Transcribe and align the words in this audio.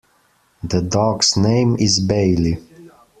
The 0.63 0.81
dog's 0.81 1.37
name 1.37 1.75
is 1.77 1.99
Bailey. 1.99 2.57